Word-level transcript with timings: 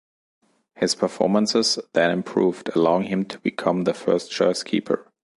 His 0.77 0.95
performances 0.95 1.77
then 1.93 2.09
improved, 2.09 2.71
allowing 2.75 3.03
him 3.03 3.23
to 3.25 3.37
become 3.41 3.83
the 3.83 3.93
first-choice 3.93 4.63
keeper. 4.63 5.05